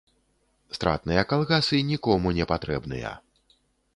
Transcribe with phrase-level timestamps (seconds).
[0.77, 3.11] Стратныя калгасы нікому не патрэбныя.